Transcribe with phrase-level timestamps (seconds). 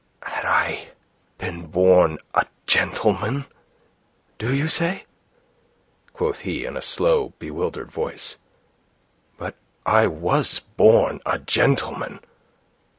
[0.23, 0.87] "Had I
[1.37, 3.45] been born a gentleman,
[4.39, 5.05] do you say?"
[6.11, 8.37] quoth he, in a slow, bewildered voice.
[9.37, 12.19] "But I was born a gentleman.